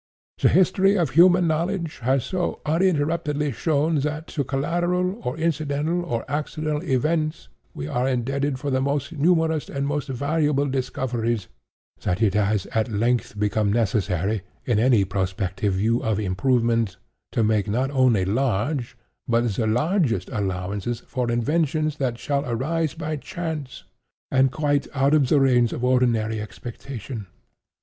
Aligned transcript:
The 0.39 0.49
history 0.49 0.97
of 0.97 1.11
human 1.11 1.45
knowledge 1.45 1.99
has 1.99 2.23
so 2.23 2.59
uninterruptedly 2.65 3.51
shown 3.51 3.99
that 3.99 4.25
to 4.29 4.43
collateral, 4.43 5.19
or 5.23 5.37
incidental, 5.37 6.03
or 6.05 6.25
accidental 6.27 6.81
events 6.81 7.49
we 7.75 7.87
are 7.87 8.07
indebted 8.07 8.57
for 8.57 8.71
the 8.71 8.81
most 8.81 9.11
numerous 9.11 9.69
and 9.69 9.85
most 9.85 10.07
valuable 10.07 10.65
discoveries, 10.65 11.49
that 12.01 12.19
it 12.19 12.33
has 12.33 12.65
at 12.73 12.89
length 12.91 13.37
become 13.37 13.71
necessary, 13.71 14.41
in 14.65 14.79
any 14.79 15.05
prospective 15.05 15.75
view 15.75 15.99
of 16.01 16.19
improvement, 16.19 16.97
to 17.31 17.43
make 17.43 17.67
not 17.67 17.91
only 17.91 18.25
large, 18.25 18.97
but 19.27 19.47
the 19.53 19.67
largest 19.67 20.29
allowances 20.33 21.01
for 21.05 21.29
inventions 21.29 21.97
that 21.97 22.17
shall 22.17 22.43
arise 22.49 22.95
by 22.95 23.17
chance, 23.17 23.83
and 24.31 24.51
quite 24.51 24.87
out 24.95 25.13
of 25.13 25.29
the 25.29 25.39
range 25.39 25.71
of 25.71 25.83
ordinary 25.83 26.41
expectation. 26.41 27.27